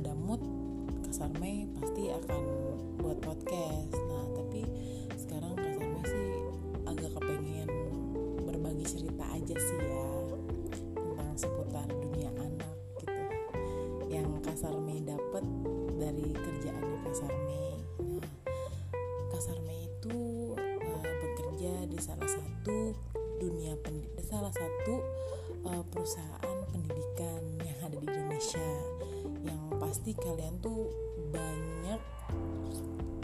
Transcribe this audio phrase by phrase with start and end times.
[0.00, 0.40] ada mood
[1.04, 2.42] Kak Sarmai pasti akan
[3.04, 3.92] buat podcast.
[3.92, 4.64] Nah tapi
[5.12, 6.28] sekarang Kak Sarmai sih
[6.88, 7.68] agak kepengen
[8.48, 10.08] berbagi cerita aja sih ya
[10.96, 13.12] tentang seputar dunia anak gitu.
[14.08, 15.44] Yang Kak Sarmai dapet
[16.00, 17.68] dari kerjaannya Kak Sarmai
[18.00, 18.28] nah
[19.28, 20.16] Kak Sarmai itu
[20.56, 22.96] uh, bekerja di salah satu
[23.36, 25.04] dunia pendidik salah satu
[25.64, 28.70] uh, perusahaan pendidikan yang ada di Indonesia
[29.44, 30.88] yang pasti kalian tuh
[31.32, 32.00] banyak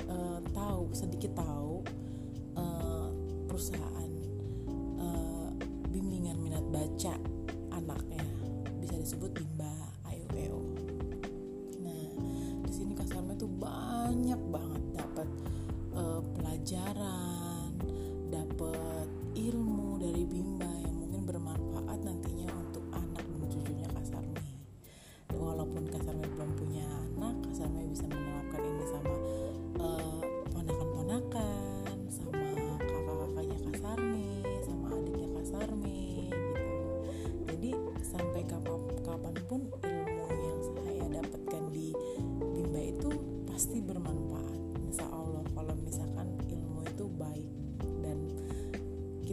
[0.09, 1.85] uh, tahu sedikit tahu
[2.57, 3.09] uh,
[3.49, 4.11] perusahaan
[5.01, 5.49] uh,
[5.93, 7.15] bimbingan minat baca
[7.73, 8.25] anaknya.
[8.81, 9.66] Bisa disebut bimba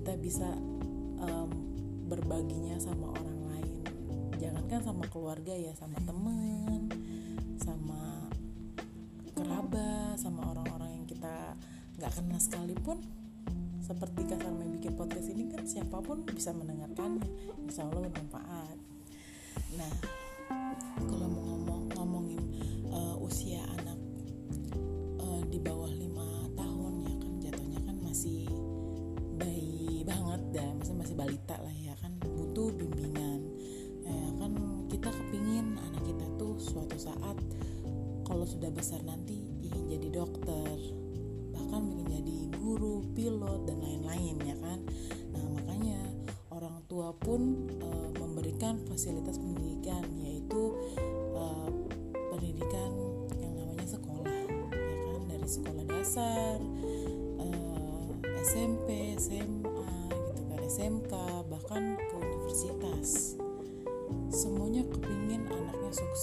[0.03, 0.51] kita bisa
[1.23, 1.47] um,
[2.11, 3.79] berbaginya sama orang lain.
[4.35, 6.91] Jangankan sama keluarga ya sama temen
[7.55, 8.27] sama
[9.31, 11.55] kerabat sama orang-orang yang kita
[11.95, 12.99] nggak kenal sekalipun.
[13.79, 17.23] Seperti kata Sarma bikin podcast ini kan siapa pun bisa mendengarkannya
[17.63, 18.75] insya Allah bermanfaat.
[19.79, 20.22] Nah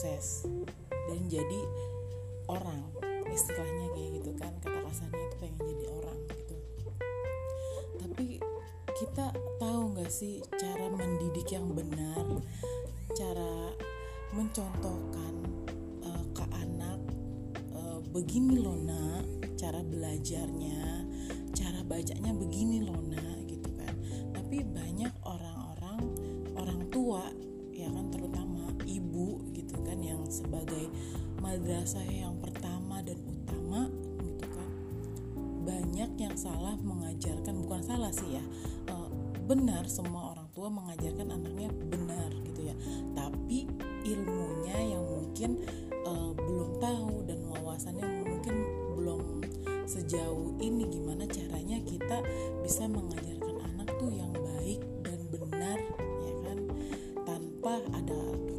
[0.01, 0.49] sukses
[1.13, 1.61] dan jadi
[2.49, 2.89] orang
[3.29, 6.57] istilahnya kayak gitu kan kata kasarnya itu pengen jadi orang gitu.
[8.01, 8.27] Tapi
[8.97, 9.27] kita
[9.61, 12.25] tahu nggak sih cara mendidik yang benar
[13.13, 13.77] cara
[14.33, 15.35] mencontohkan
[16.09, 16.97] uh, ke anak
[17.77, 21.05] uh, begini loh nak cara belajarnya
[21.53, 22.80] cara bacanya begini
[31.81, 33.89] madrasah yang pertama dan utama
[34.21, 34.71] gitu kan.
[35.65, 38.45] Banyak yang salah mengajarkan bukan salah sih ya.
[38.85, 38.95] E,
[39.49, 42.77] benar semua orang tua mengajarkan anaknya benar gitu ya.
[43.17, 43.65] Tapi
[44.05, 45.57] ilmunya yang mungkin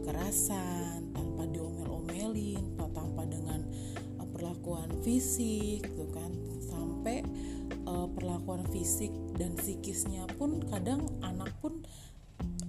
[0.01, 3.61] kekerasan tanpa diomel-omelin tanpa dengan
[4.17, 6.33] uh, perlakuan fisik gitu kan.
[6.65, 7.21] Sampai
[7.85, 11.85] uh, perlakuan fisik dan psikisnya pun kadang anak pun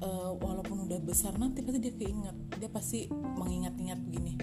[0.04, 2.36] uh, walaupun udah besar nanti pasti dia keinget.
[2.60, 4.34] Dia pasti mengingat-ingat begini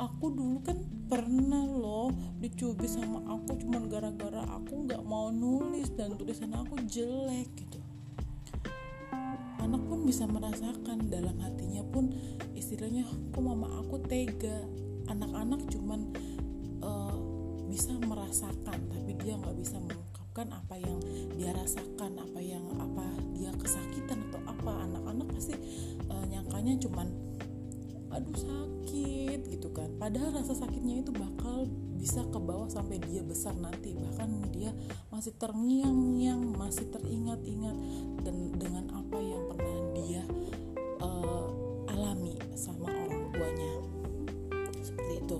[0.00, 0.80] aku dulu kan
[1.12, 2.08] pernah loh
[2.40, 7.79] dicubit sama aku cuman gara-gara aku nggak mau nulis dan tulisan aku jelek gitu
[10.10, 11.06] bisa merasakan.
[11.06, 12.10] Dalam hatinya pun
[12.58, 14.66] istilahnya kok mama aku tega?
[15.06, 16.10] Anak-anak cuman
[16.82, 17.14] uh,
[17.70, 20.98] bisa merasakan tapi dia nggak bisa mengungkapkan apa yang
[21.38, 23.06] dia rasakan apa yang apa
[23.38, 24.90] dia kesakitan atau apa.
[24.90, 25.54] Anak-anak pasti
[26.10, 27.06] uh, nyangkanya cuman
[28.10, 29.90] aduh sakit gitu kan.
[29.98, 33.94] Padahal rasa sakitnya itu bakal bisa ke bawah sampai dia besar nanti.
[33.94, 34.74] Bahkan dia
[35.14, 37.76] masih terngiang-ngiang masih teringat-ingat
[38.26, 40.22] dan dengan apa yang pernah dia
[41.00, 41.48] uh,
[41.90, 43.72] alami sama orang tuanya.
[44.82, 45.38] Seperti itu.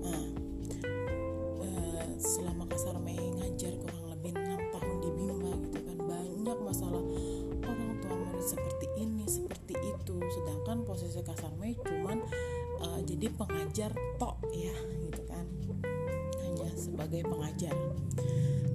[0.00, 0.22] Nah
[1.60, 7.02] uh, kasar Mei ngajar kurang lebih enam tahun di Bimba gitu kan banyak masalah
[7.66, 10.14] orang tua murid seperti ini seperti itu.
[10.30, 11.67] Sedangkan posisi kasar Mei
[13.18, 14.70] jadi pengajar tok ya
[15.02, 15.42] gitu kan.
[16.38, 17.74] Hanya sebagai pengajar.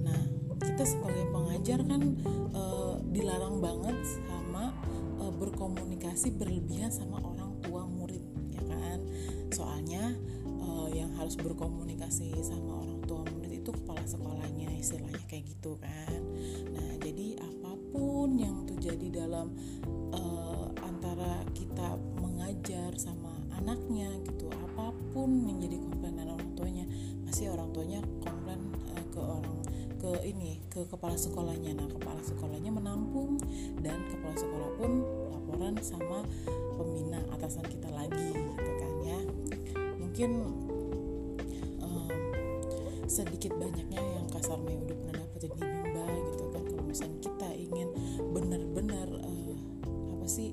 [0.04, 0.20] Nah
[0.60, 2.12] kita sebagai pengajar kan
[2.52, 4.76] uh, dilarang banget sama
[5.16, 8.20] uh, berkomunikasi berlebihan sama orang tua murid
[8.52, 9.00] ya kan.
[9.48, 10.12] Soalnya
[10.60, 16.20] uh, yang harus berkomunikasi sama orang tua murid itu kepala sekolahnya istilahnya kayak gitu kan.
[16.68, 19.56] Nah jadi apa pun yang terjadi dalam
[20.12, 21.96] uh, antara kita
[22.44, 24.52] mengajar sama anaknya gitu.
[24.52, 26.84] Apa pun yang jadi komplainan orang tuanya
[27.24, 28.60] pasti orang tuanya komplain
[28.92, 29.56] uh, ke orang
[29.96, 31.72] ke ini ke kepala sekolahnya.
[31.72, 33.40] Nah kepala sekolahnya menampung
[33.80, 34.92] dan kepala sekolah pun
[35.32, 36.20] laporan sama
[36.76, 39.20] pembina atasan kita lagi gitu kan ya.
[39.96, 40.30] Mungkin
[41.80, 42.12] um,
[43.08, 45.64] sedikit banyaknya yang kasar Mei udah pernah dapetin di
[46.28, 46.62] gitu kan.
[46.68, 47.88] Kalau misalnya kita ingin
[48.36, 49.56] benar-benar uh,
[50.12, 50.52] apa sih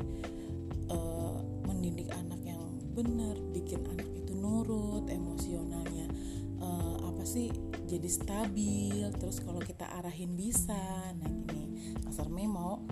[2.91, 6.11] benar bikin anak itu nurut emosionalnya
[6.59, 7.47] uh, apa sih
[7.87, 9.07] jadi stabil.
[9.15, 10.77] Terus kalau kita arahin bisa
[11.17, 12.83] nah gini Kasar Mei mau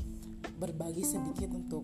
[0.60, 1.84] berbagi sedikit untuk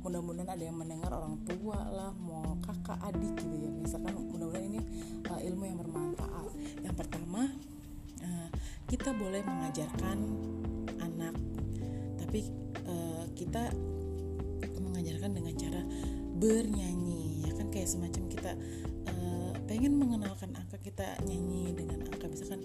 [0.00, 3.70] mudah-mudahan ada yang mendengar orang tua lah mau kakak adik gitu ya.
[3.70, 4.80] Misalkan mudah-mudahan ini
[5.30, 6.50] uh, ilmu yang bermanfaat.
[6.82, 7.46] Yang pertama
[8.26, 8.48] uh,
[8.90, 10.18] kita boleh mengajarkan
[10.98, 11.34] anak
[12.18, 12.46] tapi
[12.86, 13.70] uh, kita
[14.80, 15.82] mengajarkan dengan cara
[16.40, 16.99] bernyanyi
[17.80, 18.52] kayak semacam kita
[19.08, 22.60] uh, pengen mengenalkan angka kita nyanyi dengan angka misalkan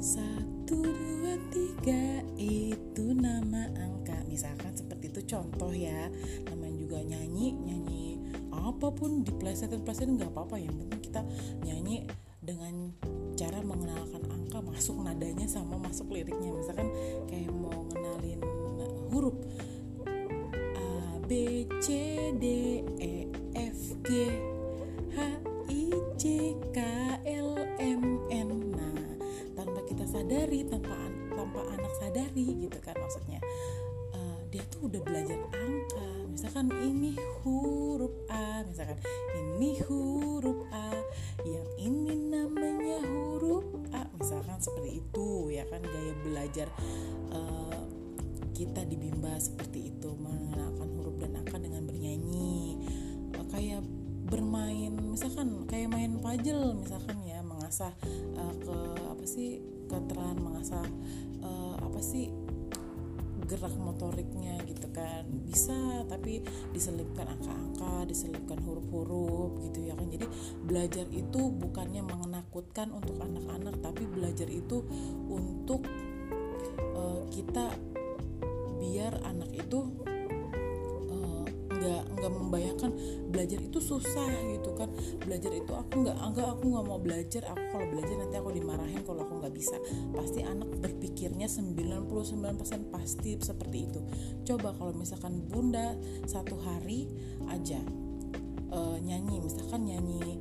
[0.00, 4.16] satu dua tiga itu nama angka.
[4.24, 6.08] Misalkan seperti itu contoh ya
[6.48, 8.18] namanya juga nyanyi nyanyi
[8.50, 11.20] apa pun di plesetin plesetin nggak apa-apa yang penting kita
[11.60, 12.08] nyanyi
[12.40, 12.90] dengan
[13.36, 16.56] cara mengenalkan angka masuk nadanya sama masuk liriknya.
[16.56, 16.88] Misalkan
[17.28, 18.40] kayak mau ngenalin
[19.12, 19.36] huruf
[20.72, 21.86] A B C
[22.40, 22.46] D
[22.96, 24.08] E F G
[31.54, 33.38] tanpa anak sadari gitu kan maksudnya.
[34.10, 38.98] Uh, dia tuh udah belajar angka misalkan ini huruf A misalkan
[39.38, 40.90] ini huruf A
[41.46, 46.66] yang ini namanya huruf A misalkan seperti itu ya kan gaya belajar
[47.30, 47.86] uh,
[48.54, 52.82] kita di bimba seperti itu mengenalkan huruf dan angka dengan bernyanyi
[53.38, 53.82] uh, kayak
[54.26, 57.96] bermain misalkan kayak main puzzle misalkan ya mengasah
[58.36, 58.76] uh, ke
[59.08, 60.84] apa sih keterangan mengasah
[61.40, 62.28] uh, apa sih
[63.48, 65.24] gerak motoriknya gitu kan.
[65.48, 66.44] Bisa tapi
[66.76, 70.12] diselipkan angka-angka diselipkan huruf-huruf gitu ya kan.
[70.12, 70.28] Jadi
[70.60, 74.84] belajar itu bukannya menakutkan untuk anak-anak tapi belajar itu
[75.32, 75.88] untuk
[76.92, 77.72] uh, kita
[78.76, 79.88] biar anak itu
[81.84, 82.90] nggak nggak membayangkan
[83.28, 84.88] belajar itu susah gitu kan.
[85.20, 87.42] Belajar itu aku nggak enggak aku nggak mau belajar.
[87.52, 89.76] Aku kalau belajar nanti aku dimarahin kalau aku nggak bisa.
[90.16, 92.08] Pasti anak berpikirnya 99%
[92.88, 94.00] pasti seperti itu.
[94.48, 95.92] Coba kalau misalkan bunda
[96.24, 97.12] satu hari
[97.52, 97.84] aja
[98.74, 100.40] uh, nyanyi misalkan nyanyi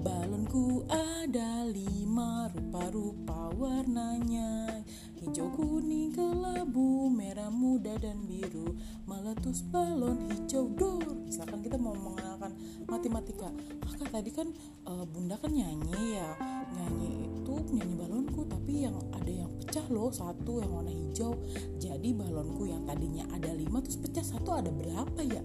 [0.00, 4.80] balonku ada lima rupa-rupa warnanya.
[5.18, 8.78] Hijau kuning kelabu merah muda dan biru.
[9.04, 12.54] Meletus balon hijau dor misalkan kita mau mengenalkan
[12.88, 13.50] matematika.
[13.84, 14.48] Kakak tadi kan
[14.88, 16.28] uh, bunda kan nyanyi ya.
[16.72, 20.08] Nyanyi itu nyanyi balonku tapi yang ada yang pecah loh.
[20.08, 21.36] Satu yang warna hijau.
[21.76, 24.24] Jadi balonku yang tadinya ada lima terus pecah.
[24.24, 25.42] Satu ada berapa ya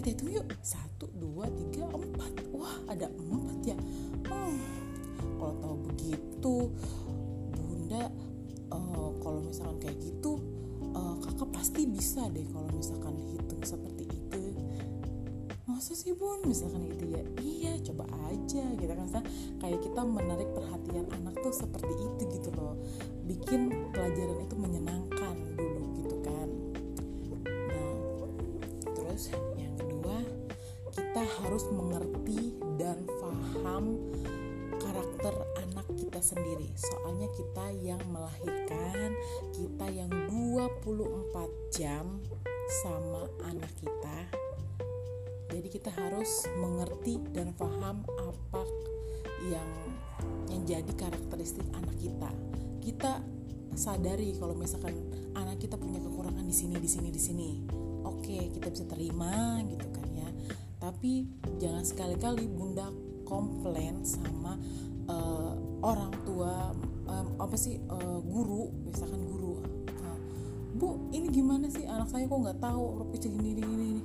[0.00, 0.48] kita hitung yuk.
[0.64, 2.32] Satu dua tiga empat.
[2.56, 3.76] Wah ada empat ya.
[4.32, 4.56] Hmm,
[5.36, 6.54] kalau tahu begitu
[7.52, 8.08] bunda
[8.72, 10.40] uh, kalau misalkan kayak gitu
[10.96, 14.42] uh, kakak pasti bisa deh kalau misalkan hitung seperti itu.
[15.68, 17.22] Masa sih bun misalkan gitu ya?
[17.44, 19.20] Iya coba aja gitu kan
[19.60, 22.72] kayak kita menarik perhatian anak tuh seperti itu gitu loh.
[23.28, 25.19] Bikin pelajaran itu menyenangkan
[31.50, 33.98] harus mengerti dan paham
[34.78, 36.70] karakter anak kita sendiri.
[36.78, 39.18] Soalnya kita yang melahirkan
[39.58, 42.22] kita yang 24 jam
[42.86, 44.30] sama anak kita.
[45.50, 48.62] Jadi kita harus mengerti dan paham apa
[49.50, 49.66] yang
[50.54, 52.30] yang jadi karakteristik anak kita.
[52.78, 53.26] Kita
[53.74, 54.94] sadari kalau misalkan
[55.34, 57.50] anak kita punya kekurangan di sini di sini di sini.
[58.06, 60.29] Oke kita bisa terima gitu kan ya
[60.80, 61.28] tapi
[61.60, 62.88] jangan sekali-kali bunda
[63.28, 64.56] komplain sama
[65.06, 66.72] uh, orang tua
[67.06, 69.60] um, apa sih uh, guru misalkan guru.
[70.00, 70.18] Uh,
[70.80, 71.84] bu ini gimana sih?
[71.84, 74.02] Anak saya kok nggak tahu kecil gini gini gini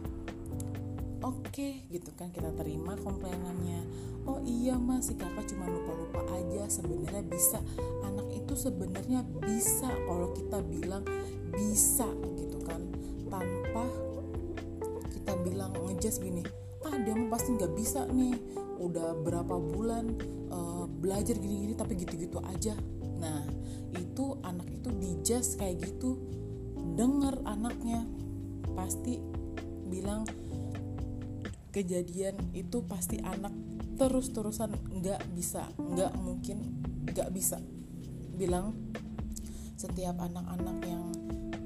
[1.25, 3.82] oke okay, gitu kan kita terima komplainannya.
[4.29, 7.58] Oh iya mas si kakak cuma lupa-lupa aja sebenarnya bisa.
[8.05, 11.01] Anak itu sebenarnya bisa kalau kita bilang
[11.50, 12.05] bisa
[12.38, 12.86] gitu kan.
[13.25, 13.89] Tanpa
[15.17, 16.46] kita bilang ngejudge gini
[16.86, 18.38] ah dia mah pasti nggak bisa nih.
[18.77, 20.13] Udah berapa bulan
[20.54, 22.77] uh, belajar gini-gini tapi gitu-gitu aja.
[23.18, 23.44] Nah
[23.98, 26.22] itu anak itu dijudge kayak gitu.
[26.96, 28.06] Denger anaknya
[28.77, 29.20] pasti
[29.89, 30.27] bilang
[31.74, 33.51] kejadian itu pasti anak
[33.96, 36.58] terus-terusan nggak bisa nggak mungkin
[37.10, 37.58] nggak bisa.
[38.36, 38.75] Bilang
[39.75, 41.04] setiap anak-anak yang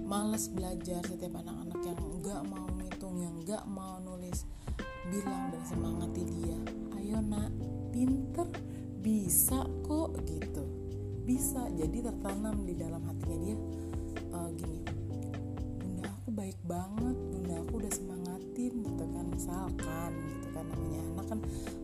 [0.09, 3.98] males belajar setiap anak-anak yang nggak mau ngitung yang nggak mau
[5.09, 6.57] bilang dan semangati dia
[7.01, 7.49] ayo nak
[7.89, 8.47] pinter
[9.01, 10.63] bisa kok gitu.
[11.25, 13.57] Bisa jadi tertanam di dalam hatinya dia
[14.33, 14.81] uh, gini
[15.77, 21.25] bunda aku baik banget bunda aku udah semangatin gitu kan misalkan gitu kan namanya anak
[21.29, 21.39] kan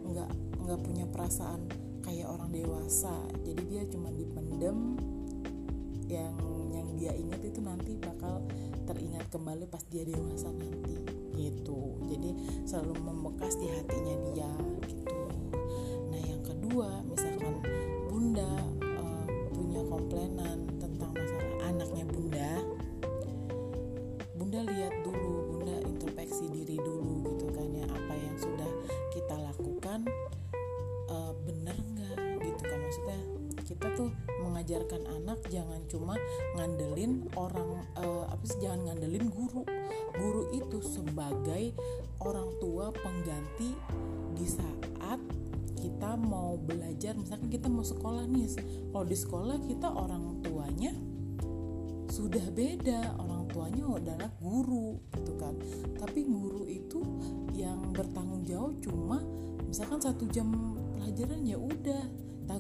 [0.06, 0.30] nggak
[0.66, 1.62] nggak punya perasaan
[2.06, 3.14] kayak orang dewasa.
[3.42, 4.98] Jadi dia cuma dipendem
[6.06, 6.38] yang
[6.96, 8.44] dia ingat itu nanti bakal
[8.88, 10.96] teringat kembali pas dia dewasa nanti
[11.36, 12.00] gitu.
[12.08, 12.30] Jadi
[12.64, 14.52] selalu membekas di hatinya dia
[14.88, 15.15] gitu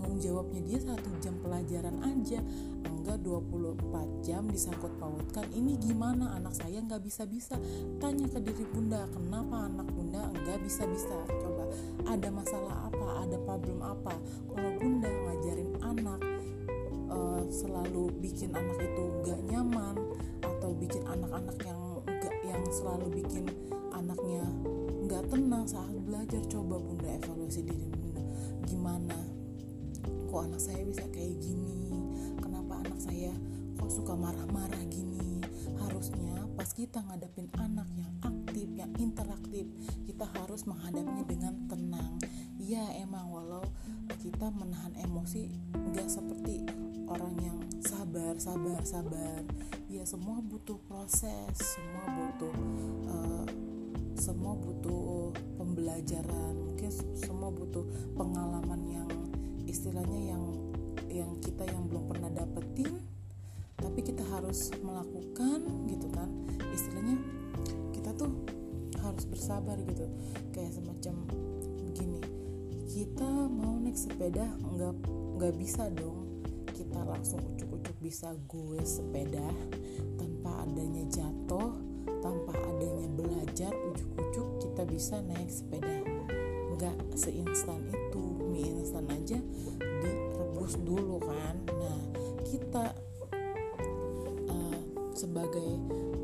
[0.05, 2.37] tanggung jawabnya dia satu jam pelajaran aja.
[2.85, 5.49] Enggak 24 jam disangkut pautkan.
[5.49, 6.37] Ini gimana?
[6.37, 7.57] Anak saya nggak bisa-bisa.
[7.97, 11.25] Tanya ke diri bunda kenapa anak bunda nggak bisa-bisa?
[11.25, 11.65] Coba
[12.05, 13.25] ada masalah apa?
[13.25, 14.13] Ada problem apa?
[14.45, 16.21] Kalau bunda ngajarin anak
[17.09, 19.97] uh, selalu bikin anak itu nggak nyaman
[20.45, 23.49] atau bikin anak-anak yang enggak yang selalu bikin
[23.89, 24.45] anaknya
[25.09, 28.21] nggak tenang saat belajar coba bunda evaluasi diri bunda.
[28.69, 29.24] Gimana
[30.35, 31.95] kok anak saya bisa kayak gini?
[32.43, 33.31] Kenapa anak saya
[33.79, 35.39] kok suka marah-marah gini?
[35.79, 39.63] Harusnya pas kita ngadepin anak yang aktif yang interaktif
[40.03, 42.19] kita harus menghadapinya dengan tenang.
[42.59, 43.63] Ya emang walau
[44.19, 46.67] kita menahan emosi nggak seperti
[47.07, 49.39] orang yang sabar sabar sabar.
[49.87, 52.55] Ya semua butuh proses semua butuh
[53.07, 53.47] uh,
[54.19, 57.87] semua butuh pembelajaran mungkin semua butuh
[58.19, 59.07] pengalaman yang
[59.65, 60.43] istilahnya yang
[61.09, 63.01] yang kita yang belum pernah dapetin
[63.75, 66.29] tapi kita harus melakukan gitu kan.
[66.73, 67.17] Istilahnya
[67.91, 68.31] kita tuh
[69.03, 70.07] harus bersabar gitu.
[70.55, 71.15] Kayak semacam
[71.91, 72.19] begini
[72.89, 74.95] kita mau naik sepeda nggak
[75.39, 76.43] nggak bisa dong.
[76.75, 79.47] Kita langsung ucuk-ucuk bisa gue sepeda
[80.19, 86.01] tanpa adanya jatuh tanpa adanya belajar ujuk-ujuk kita bisa naik sepeda
[86.75, 89.39] nggak seinstan itu mie instan aja
[89.79, 91.55] direbus dulu kan.
[91.71, 91.99] Nah
[92.43, 92.91] kita
[94.51, 94.79] uh,
[95.15, 95.69] sebagai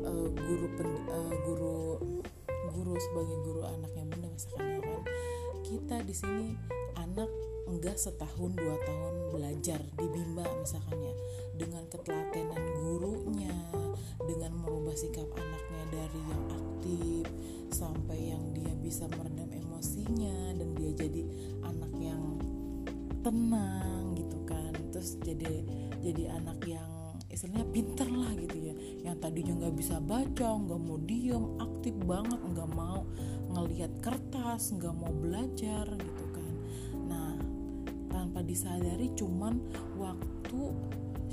[0.04, 1.96] uh, guru pen, uh, guru
[2.72, 5.02] guru sebagai guru anaknya bunda misalkan ya kan
[5.64, 6.48] kita di sini
[7.00, 7.28] anak
[7.68, 11.14] enggak setahun dua tahun belajar di bimba misalkan ya.
[11.52, 13.54] Dengan ketelatenan gurunya
[14.24, 17.24] dengan merubah sikap anaknya dari yang aktif
[17.72, 21.22] sampai yang dia bisa meredam emosinya dan dia jadi
[21.66, 22.22] anak yang
[23.26, 24.70] tenang gitu kan.
[24.94, 25.66] Terus jadi
[25.98, 28.74] jadi anak yang istilahnya pinter lah gitu ya.
[29.02, 33.02] Yang tadinya nggak bisa baca nggak mau diem aktif banget nggak mau
[33.50, 36.54] ngelihat kertas nggak mau belajar gitu kan.
[37.10, 37.34] Nah
[38.06, 39.58] tanpa disadari cuman
[39.98, 40.62] waktu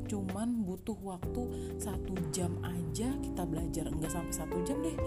[0.09, 1.41] cuman butuh waktu
[1.77, 3.93] satu jam aja kita belajar.
[3.93, 4.97] Nggak sampai satu jam deh.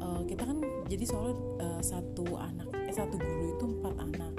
[0.00, 2.65] Uh, kita kan jadi soalnya uh, satu anak
[2.96, 4.32] satu guru itu empat anak.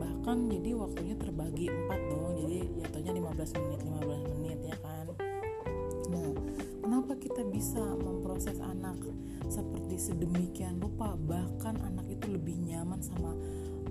[0.00, 5.06] Bahkan jadi waktunya terbagi empat dong jadi jatuhnya 15 menit 15 menit ya kan?
[6.08, 6.32] Nah
[6.80, 8.96] kenapa kita bisa mempro memproses anak
[9.52, 11.20] seperti sedemikian rupa?
[11.20, 13.36] Bahkan anak itu lebih nyaman sama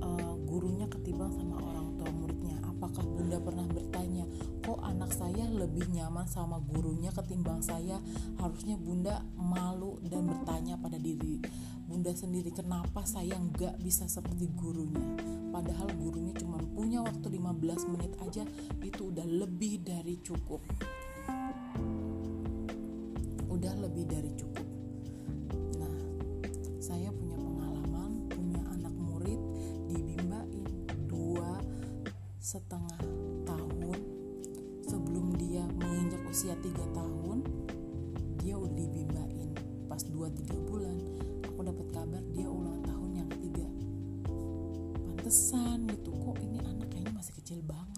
[0.02, 2.58] uh, gurunya ketimbang sama orang tua muridnya.
[2.66, 3.70] Apakah bunda pernah
[4.72, 8.00] kok anak saya lebih nyaman sama gurunya ketimbang saya?
[8.40, 11.44] Harusnya bunda malu dan bertanya pada diri.
[11.84, 15.04] Bunda sendiri kenapa saya nggak bisa seperti gurunya?
[15.52, 18.48] Padahal gurunya cuma punya waktu 15 menit aja
[18.80, 20.64] itu udah lebih dari cukup.
[23.52, 24.68] Udah lebih dari cukup.
[25.84, 25.96] Nah
[26.80, 29.42] saya punya pengalaman punya anak murid
[29.92, 30.64] dibimbain
[31.12, 31.60] dua
[32.40, 33.11] setengah
[45.32, 47.91] pantesan gitu kok ini anak kayaknya masih kecil banget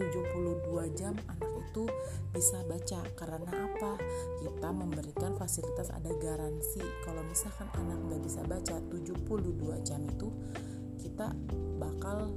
[0.00, 0.64] 72
[0.96, 1.84] jam anak itu
[2.32, 3.04] bisa baca.
[3.12, 4.00] Karena apa?
[4.40, 6.80] Kita memberikan fasilitas ada garansi.
[7.04, 10.32] Kalau misalkan anak nggak bisa baca 72 jam itu
[10.96, 11.36] kita
[11.76, 12.32] bakal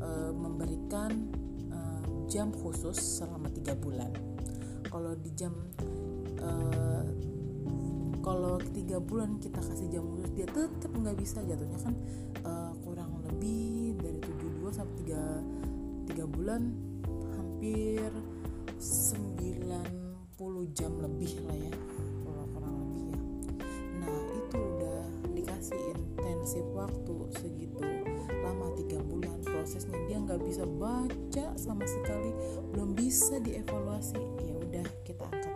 [0.00, 1.12] e, memberikan
[1.68, 1.78] e,
[2.32, 4.10] jam khusus selama tiga bulan.
[4.88, 5.52] Kalau di jam
[6.40, 6.50] e,
[8.20, 11.94] kalau tiga bulan kita kasih jam khusus dia tetap nggak bisa jatuhnya kan
[12.44, 12.69] uh,
[16.50, 16.74] bulan
[17.38, 18.10] hampir
[18.82, 19.62] 90
[20.74, 21.70] jam lebih lah ya
[22.26, 23.20] kurang lebih ya.
[24.02, 27.78] Nah itu udah dikasih intensif waktu segitu
[28.42, 29.94] lama tiga bulan prosesnya.
[30.10, 32.34] Dia nggak bisa baca sama sekali
[32.74, 34.18] belum bisa dievaluasi.
[34.42, 35.49] Ya udah kita angkat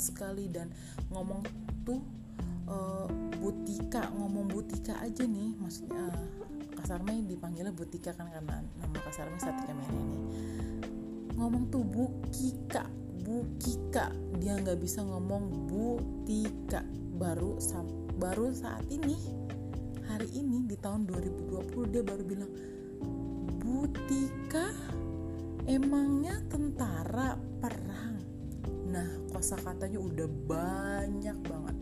[0.00, 0.72] sekali dan
[1.12, 1.44] ngomong
[1.84, 2.00] tuh
[2.66, 6.28] uh, butika ngomong butika aja nih maksudnya uh,
[6.80, 10.22] kasarnya dipanggilnya butika kan karena nama kasarnya Satika Mene nih.
[11.36, 12.88] Ngomong tuh bukika
[13.20, 14.10] bukika.
[14.40, 16.80] Dia nggak bisa ngomong butika.
[17.20, 17.60] Baru
[18.16, 19.16] baru saat ini
[20.08, 22.52] hari ini di tahun 2020 dia baru bilang
[23.62, 24.74] butika
[25.70, 27.89] emangnya tentara nah
[29.40, 31.76] kosakatanya udah banyak banget.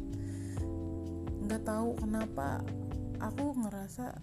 [1.42, 2.62] Nggak tahu kenapa
[3.18, 4.14] aku ngerasa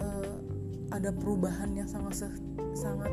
[0.00, 0.36] uh,
[0.88, 2.32] ada perubahan yang sangat
[2.72, 3.12] sangat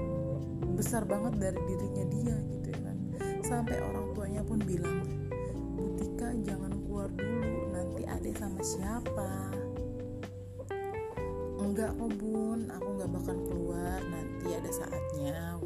[0.79, 2.97] besar banget dari dirinya dia gitu ya kan.
[3.43, 5.03] Sampai orang tuanya pun bilang
[5.75, 9.51] Butika jangan keluar dulu nanti adek sama siapa.
[11.59, 15.59] Enggak kok bun aku nggak bakal keluar nanti ada saatnya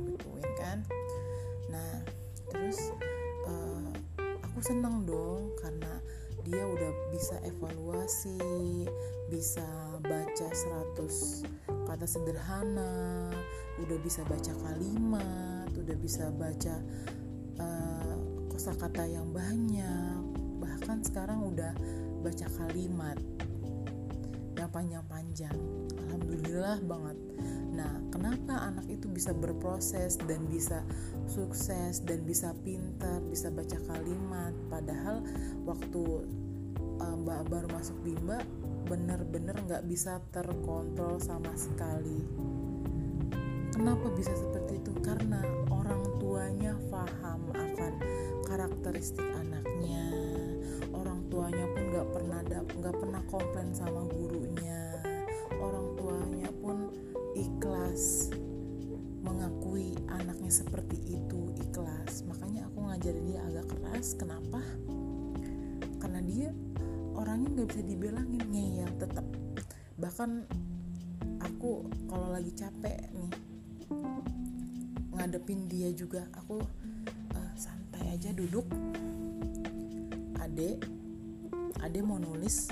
[4.68, 6.04] seneng dong karena
[6.44, 8.84] dia udah bisa evaluasi
[9.32, 9.64] bisa
[10.04, 10.48] baca
[11.00, 13.32] 100 kata sederhana
[13.80, 16.76] udah bisa baca kalimat udah bisa baca
[17.64, 18.16] uh,
[18.52, 20.20] kosakata yang banyak
[20.60, 21.72] bahkan sekarang udah
[22.24, 23.18] baca kalimat.
[24.58, 27.18] Yang panjang-panjang alhamdulillah banget.
[27.78, 30.82] Nah kenapa anak itu bisa berproses dan bisa
[31.30, 34.54] sukses dan bisa pintar bisa baca kalimat?
[34.66, 35.22] Padahal
[35.62, 36.26] waktu
[36.98, 38.42] uh, mbak baru masuk bimba
[38.90, 42.26] bener-bener nggak bisa terkontrol sama sekali.
[43.78, 44.90] Kenapa bisa seperti itu?
[45.06, 45.38] Karena
[45.70, 47.94] orang tuanya paham akan
[48.50, 50.02] karakteristik anaknya.
[50.98, 52.40] Orang tuanya pun nggak pernah
[52.74, 54.87] nggak pernah komplain sama gurunya
[57.98, 58.30] ikhlas
[59.26, 62.22] mengakui anaknya seperti itu ikhlas.
[62.30, 64.62] Makanya aku ngajarin dia agak keras kenapa?
[65.98, 66.54] Karena dia
[67.18, 69.26] orangnya nggak bisa dibilangin ngeyel tetap
[69.98, 70.46] bahkan
[71.42, 73.34] aku kalau lagi capek nih
[75.18, 76.62] ngadepin dia juga aku
[77.34, 78.70] uh, santai aja duduk.
[80.38, 80.86] Adek
[81.82, 82.70] adek mau nulis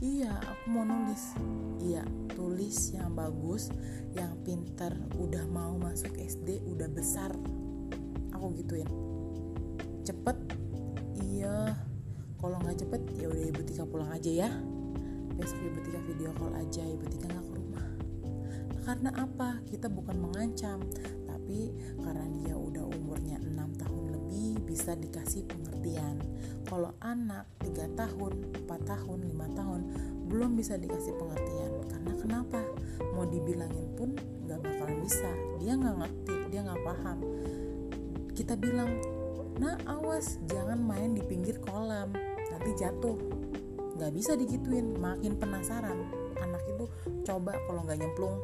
[0.00, 1.36] iya aku mau nulis.
[1.82, 3.68] Iya tulis yang bagus
[4.16, 7.34] yang pintar udah mau masuk SD udah besar.
[8.32, 8.88] Aku gituin.
[10.06, 10.36] Cepet?
[11.20, 11.76] Iya.
[12.42, 14.50] Kalau nggak cepet ya udah ibu Tika pulang aja ya.
[15.38, 17.86] Besok ibu Tika video call aja ibu Tika nggak ke rumah.
[18.82, 19.62] Karena apa?
[19.70, 20.82] Kita bukan mengancam.
[21.28, 21.70] Tapi
[22.02, 24.01] karena dia udah umurnya 6 tahun
[24.72, 26.16] bisa dikasih pengertian.
[26.64, 28.32] Kalau anak 3 tahun
[28.64, 29.80] 4 tahun 5 tahun
[30.32, 31.72] belum bisa dikasih pengertian.
[31.92, 32.64] Karena kenapa?
[33.12, 34.16] Mau dibilangin pun
[34.48, 35.28] nggak bakalan bisa.
[35.60, 37.18] Dia nggak ngerti dia nggak paham.
[38.32, 38.96] Kita bilang
[39.60, 42.16] nah awas jangan main di pinggir kolam.
[42.48, 43.20] Nanti jatuh.
[44.00, 44.96] Nggak bisa digituin.
[44.96, 46.08] Makin penasaran.
[46.40, 46.88] Anak itu
[47.28, 48.40] coba kalau nggak nyemplung.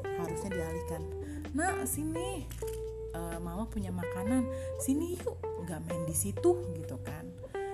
[0.00, 1.04] Harusnya dialihkan.
[1.52, 2.48] Nah sini
[3.14, 4.46] uh, mama punya makanan
[4.80, 7.28] sini yuk nggak main di situ gitu kan.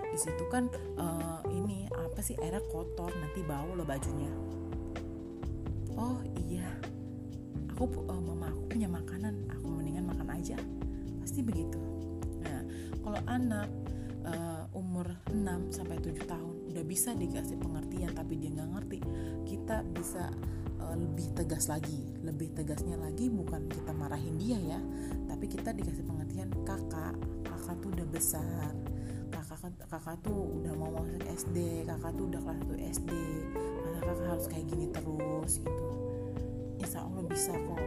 [0.08, 4.32] Di situ kan uh, ini apa sih airnya kotor nanti bau lo bajunya.
[5.98, 6.68] Oh iya
[7.74, 10.58] aku uh, mama aku punya makanan aku mendingan makan aja.
[11.22, 11.78] Pasti begitu.
[13.08, 13.72] Kalau anak
[14.28, 18.98] uh, umur 6 sampai 7 tahun udah bisa dikasih pengertian tapi dia nggak ngerti
[19.48, 20.28] kita bisa
[20.96, 24.80] lebih tegas lagi lebih tegasnya lagi bukan kita marahin dia ya
[25.28, 28.72] tapi kita dikasih pengertian kakak kakak tuh udah besar
[29.28, 33.10] kakak kakak tuh udah mau masuk SD kakak tuh udah kelas 1 SD
[33.84, 35.88] masa kakak harus kayak gini terus gitu?
[36.78, 37.82] Insya Allah bisa kok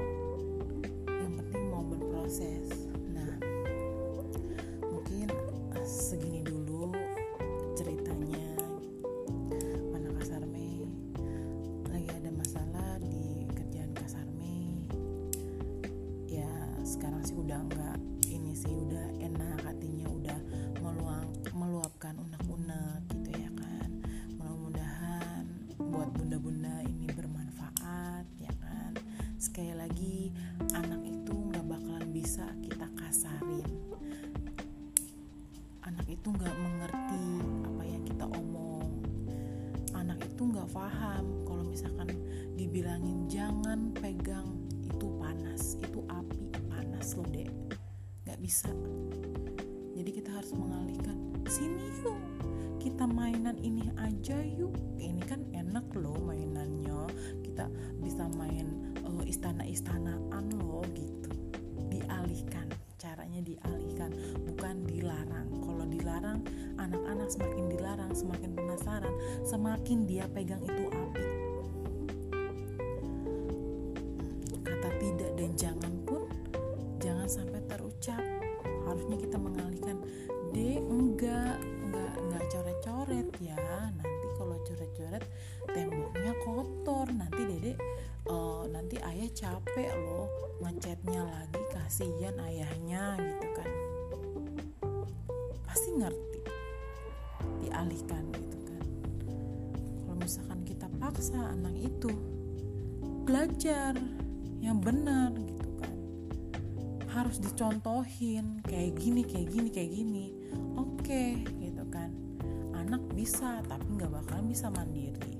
[53.01, 54.77] kita mainan ini aja yuk.
[55.01, 57.09] Ini kan enak loh mainannya.
[57.41, 57.65] Kita
[57.97, 61.33] bisa main uh, istana-istanaan loh gitu.
[61.89, 62.69] Dialihkan
[63.01, 64.13] caranya dialihkan
[64.45, 65.49] bukan dilarang.
[65.49, 66.45] Kalau dilarang
[66.77, 69.15] anak-anak semakin dilarang semakin penasaran
[69.49, 70.81] semakin dia pegang itu
[89.32, 90.28] capek loh
[90.62, 93.70] ngecatnya lagi kasihan ayahnya gitu kan.
[95.65, 96.39] Pasti ngerti
[97.65, 98.86] dialihkan gitu kan.
[100.06, 102.12] Kalau misalkan kita paksa anak itu
[103.24, 103.96] belajar
[104.60, 105.96] yang benar gitu kan.
[107.10, 110.26] Harus dicontohin kayak gini kayak gini kayak gini.
[110.76, 112.12] Oke okay, gitu kan.
[112.76, 115.39] Anak bisa tapi nggak bakalan bisa mandiri.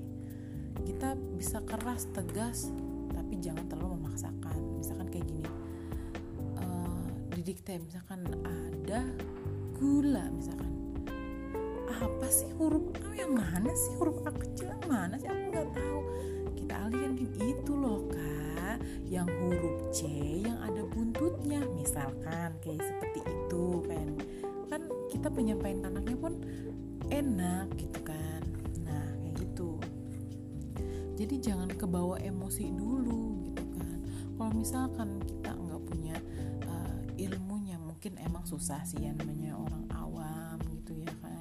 [0.82, 2.72] Kita bisa keras tegas
[3.12, 4.58] tapi jangan terlalu memaksakan.
[4.80, 5.46] Misalkan kayak gini
[6.58, 9.06] uh, didikte misalkan ada
[9.76, 10.70] gula misalkan.
[11.92, 13.94] Apa sih huruf A yang mana sih?
[13.94, 15.30] Huruf A kecil yang mana sih?
[15.30, 16.00] Aku nggak tahu.
[16.58, 20.08] Kita alihkan itu loh kan yang huruf C
[20.42, 21.62] yang ada buntutnya.
[21.78, 24.08] Misalkan kayak seperti itu kan.
[24.66, 26.34] Kan kita penyampaian anaknya pun
[27.12, 27.68] enak
[31.92, 34.00] kebawa emosi dulu gitu kan.
[34.40, 36.16] Kalau misalkan kita nggak punya
[36.64, 41.31] uh, ilmunya mungkin emang susah sih ya namanya orang awam gitu ya kan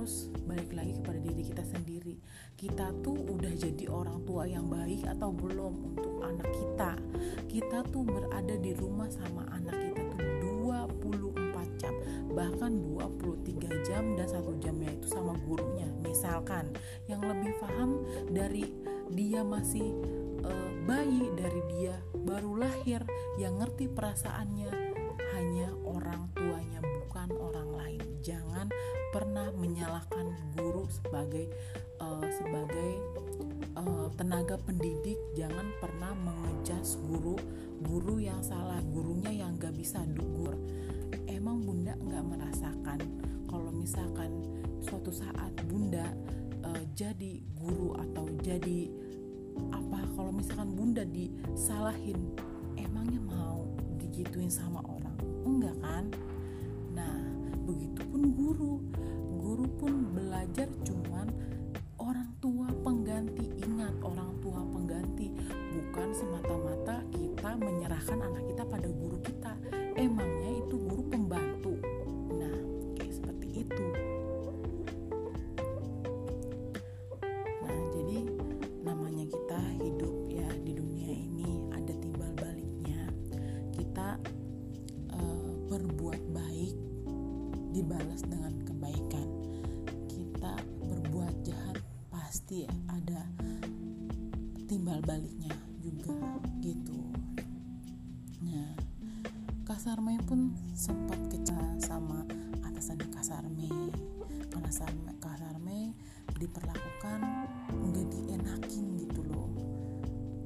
[0.00, 2.16] harus balik lagi kepada diri kita sendiri.
[2.56, 6.96] Kita tuh udah jadi orang tua yang baik atau belum untuk anak kita?
[7.44, 10.24] Kita tuh berada di rumah sama anak kita tuh
[11.04, 11.92] 24 jam
[12.32, 15.84] bahkan 23 jam dan satu jamnya itu sama gurunya.
[16.00, 16.72] Misalkan
[17.04, 18.00] yang lebih paham
[18.32, 18.72] dari
[19.12, 19.84] dia masih
[20.48, 23.04] uh, bayi dari dia baru lahir
[23.36, 24.72] yang ngerti perasaannya
[25.36, 26.39] hanya orang tuanya
[31.20, 31.52] sebagai
[32.00, 32.90] uh, sebagai
[33.76, 37.36] uh, tenaga pendidik jangan pernah mengejas guru
[37.84, 40.56] guru yang salah gurunya yang gak bisa dugur
[41.28, 43.00] emang bunda nggak merasakan
[43.52, 44.32] kalau misalkan
[44.80, 46.08] suatu saat bunda
[46.64, 48.88] uh, jadi guru atau jadi
[49.76, 52.32] apa kalau misalkan bunda disalahin
[52.80, 53.68] emangnya mau
[54.00, 55.16] digituin sama orang?
[55.44, 56.04] Enggak kan?
[56.96, 57.20] Nah
[57.68, 58.80] begitupun guru guru
[59.80, 61.32] pun belajar cuman
[92.50, 93.22] pasti ada
[94.66, 96.10] timbal baliknya juga
[96.58, 96.98] gitu.
[98.42, 98.74] Nah
[99.62, 102.26] Kasarme pun sempat kecil sama
[102.66, 103.70] atasannya Kasarme
[104.50, 104.66] karena
[105.22, 105.94] Kasarme
[106.42, 107.22] diperlakukan
[107.70, 109.46] nggak dienakin gitu loh.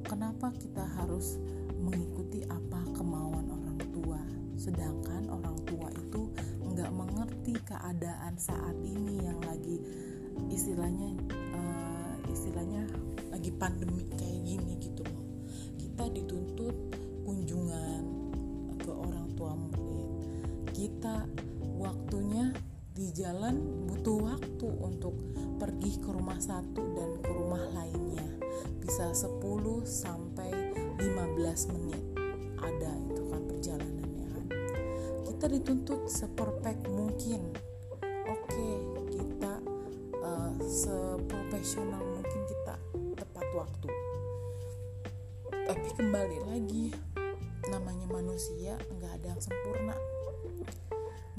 [0.05, 1.41] Kenapa kita harus
[1.81, 4.21] mengikuti apa kemauan orang tua?
[4.61, 6.29] Sedangkan orang tua itu
[6.61, 8.94] nggak mengerti keadaan saat ini
[13.65, 15.25] pandemi kayak gini gitu loh.
[15.73, 16.77] Kita dituntut
[17.25, 18.03] kunjungan
[18.77, 20.09] ke orang tua murid.
[20.69, 21.25] Kita
[21.81, 22.53] waktunya
[22.93, 25.17] di jalan butuh waktu untuk
[25.57, 28.29] pergi ke rumah satu dan ke rumah lainnya.
[28.77, 29.41] Bisa 10
[29.81, 30.53] sampai
[31.01, 32.05] 15 menit.
[32.61, 34.45] Ada itu kan perjalanannya kan.
[35.25, 37.49] Kita dituntut seperfect mungkin.
[38.29, 38.69] Oke
[39.09, 39.57] kita
[40.21, 42.14] uh, seprofesional
[43.55, 43.89] waktu.
[45.65, 46.91] Tapi kembali lagi
[47.71, 49.95] namanya manusia nggak ada yang sempurna.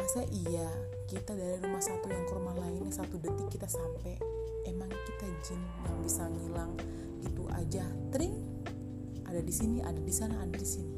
[0.00, 0.66] Masa iya
[1.06, 4.16] kita dari rumah satu yang ke rumah lainnya satu detik kita sampai
[4.66, 6.72] emang kita jin yang bisa ngilang
[7.20, 7.84] gitu aja?
[8.10, 8.34] Tring
[9.28, 10.95] ada di sini ada di sana ada di sini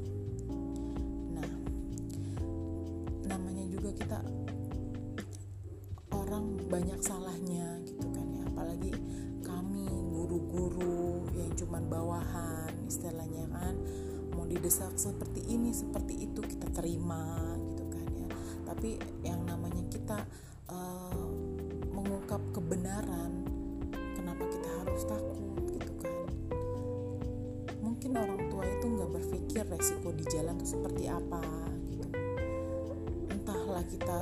[33.79, 34.21] entahlah kita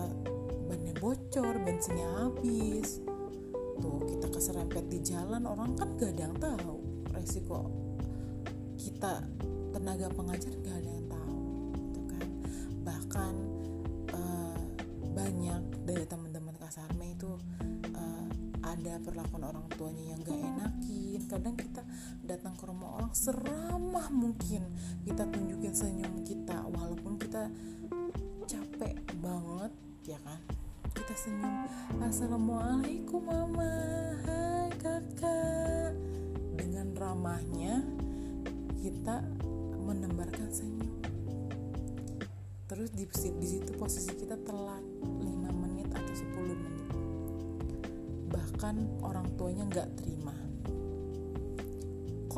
[0.68, 3.00] bannya bocor bensinnya habis
[3.80, 6.76] tuh kita keserempet di jalan orang kan gak ada yang tahu.
[7.16, 7.72] Resiko
[8.76, 9.24] kita
[9.72, 10.95] tenaga pengajar gak ada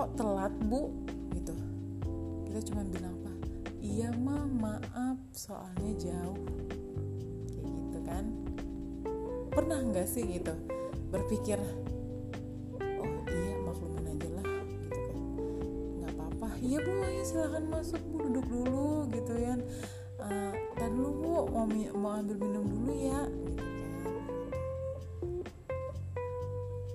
[0.09, 0.89] kok telat bu?
[1.37, 1.53] Gitu.
[2.49, 3.33] Kita cuma bilang apa
[3.85, 6.41] iya ma maaf soalnya jauh.
[7.53, 8.25] Kayak gitu kan.
[9.53, 10.57] Pernah nggak sih gitu
[11.13, 11.61] berpikir
[12.81, 14.49] oh iya maklumin aja lah
[14.81, 15.17] gitu kan.
[16.01, 16.49] Nggak apa-apa.
[16.65, 19.61] Iya bu ya silahkan masuk bu duduk dulu gitu kan.
[20.19, 20.57] Uh,
[20.89, 21.69] dulu bu mau
[22.01, 24.17] mau ambil minum dulu ya gitu kan.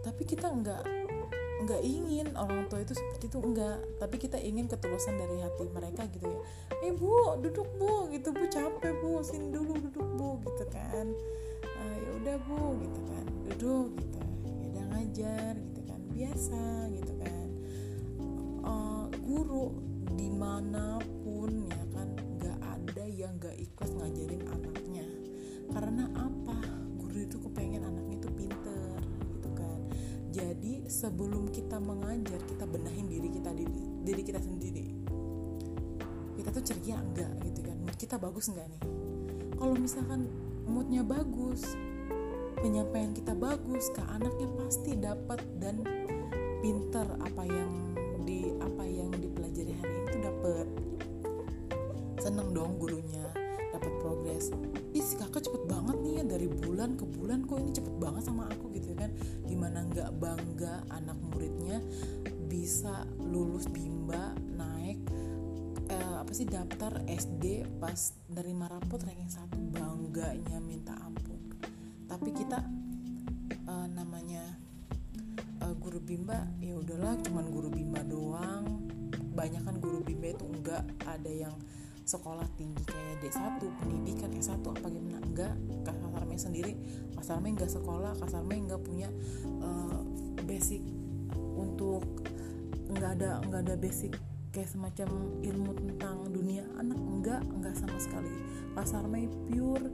[0.01, 1.02] Tapi kita nggak
[1.63, 6.03] nggak ingin orang tua itu seperti itu enggak tapi kita ingin ketulusan dari hati mereka
[6.11, 6.39] gitu ya.
[6.83, 8.35] Eh bu duduk bu gitu.
[8.35, 9.23] Bu capek bu.
[9.23, 11.07] Sini dulu duduk bu gitu kan.
[11.63, 13.25] Uh, ya udah bu gitu kan.
[13.47, 14.19] Duduk gitu.
[14.75, 15.99] Ya ngajar gitu kan.
[16.11, 17.47] Biasa gitu kan.
[18.63, 19.71] Uh, guru
[20.19, 25.07] di mana pun ya kan nggak ada yang nggak ikhlas ngajarin anaknya.
[25.71, 26.42] Karena apa
[31.03, 34.87] sebelum kita mengajar kita benahin diri kita diri, diri kita sendiri.
[36.39, 37.75] Kita tuh ceria enggak gitu kan?
[37.83, 38.83] Mood kita bagus enggak nih?
[39.59, 40.31] Kalau misalkan
[40.63, 41.75] moodnya bagus
[42.63, 45.83] penyampaian kita bagus ke anaknya pasti dapat dan
[46.63, 47.71] pinter apa yang
[48.23, 50.67] di apa yang dipelajari hari itu dapat.
[52.23, 53.27] Seneng dong gurunya
[53.75, 54.55] dapat progres.
[54.95, 58.23] Ih si kakak cepet banget nih ya dari bulan ke bulan kok ini cepet banget
[58.23, 59.11] sama aku gitu kan
[59.63, 61.79] gimana nggak bangga anak muridnya
[62.51, 64.99] bisa lulus bimba naik
[65.87, 69.55] eh, apa sih daftar SD pas dari marapot ranking satu.
[69.71, 71.55] Bangganya minta ampun.
[72.11, 72.59] Tapi kita
[73.71, 74.43] uh, namanya
[75.63, 78.67] uh, guru bimba ya udahlah cuman guru bimba doang.
[79.31, 80.83] Banyak kan guru bimba itu enggak.
[81.07, 81.55] Ada yang
[82.03, 85.19] sekolah tinggi kayak D1 pendidikan S1 apa gimana?
[85.23, 86.73] Enggak Kasarme sendiri
[87.15, 89.09] Kasarme enggak sekolah Kasarme enggak punya
[89.63, 90.03] uh,
[90.43, 90.83] basic
[91.55, 92.03] untuk
[92.91, 94.13] enggak ada enggak ada basic
[94.53, 95.09] kayak semacam
[95.41, 98.29] ilmu tentang dunia anak enggak enggak sama sekali.
[98.77, 99.85] Kasarme pure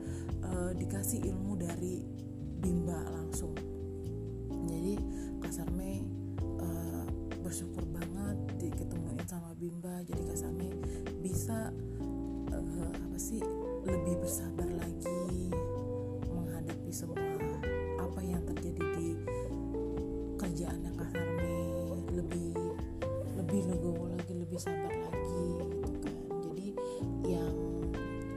[0.43, 2.03] uh, dikasih ilmu dari
[2.59, 3.55] bimba langsung.
[4.67, 4.99] Jadi
[5.39, 6.03] Kasarme
[6.59, 7.07] uh,
[7.39, 10.67] bersyukur banget diketemuin sama bimba jadi Kasarme
[11.23, 11.88] bisa uh, apa
[13.19, 13.43] sih
[13.83, 15.51] lebih bersabar lagi
[16.31, 17.19] menghadapi semua
[17.99, 19.19] apa yang terjadi di
[20.39, 21.59] kerjaan yang Kasarme
[22.15, 22.55] lebih
[23.35, 26.15] lebih legowo lagi lebih sabar lagi gitu kan.
[26.47, 26.67] Jadi
[27.27, 27.55] yang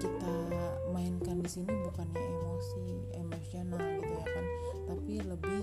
[0.03, 0.35] kita
[0.90, 2.87] mainkan di sini bukannya emosi
[3.23, 4.47] emosional gitu ya kan
[4.90, 5.62] tapi lebih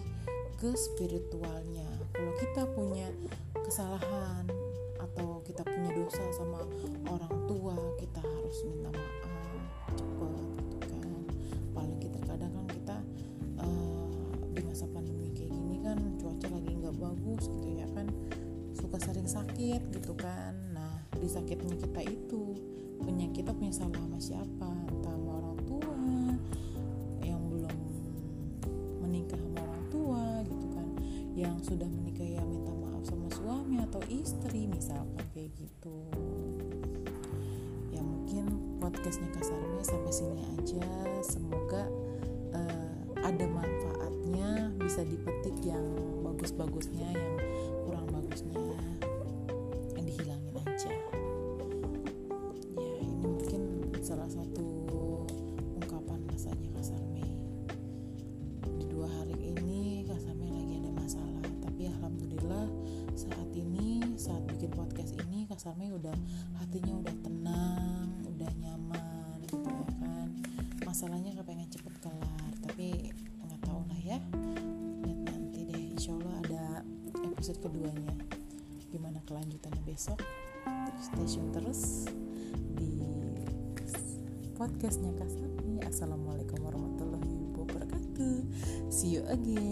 [0.56, 1.92] ke spiritualnya.
[2.16, 3.12] Kalau kita punya
[3.68, 4.09] kesalahan
[19.80, 20.52] sakit gitu kan.
[20.76, 22.60] Nah di sakitnya kita itu
[23.00, 24.70] punya kita punya salah sama siapa?
[24.92, 25.96] Entah sama orang tua
[27.24, 27.78] yang belum
[29.08, 30.88] menikah sama orang tua gitu kan.
[31.32, 35.98] Yang sudah menikah ya minta maaf sama suami atau istri misalkan kayak gitu.
[37.96, 40.84] Ya mungkin podcastnya kasarnya sampai sini aja.
[41.24, 41.88] Semoga
[42.52, 45.88] uh, ada manfaatnya bisa dipetik yang
[46.28, 46.99] bagus-bagusnya
[77.50, 78.14] episode keduanya.
[78.94, 80.22] Gimana kelanjutannya besok?
[81.02, 82.06] Stay tune terus
[82.78, 82.94] di
[84.54, 88.46] podcastnya Kasarmi Assalamualaikum warahmatullahi wabarakatuh.
[88.94, 89.69] See you again